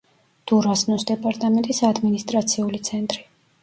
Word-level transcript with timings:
დურასნოს 0.51 1.05
დეპარტამენტის 1.11 1.85
ადმინისტრაციული 1.93 2.85
ცენტრი. 2.93 3.27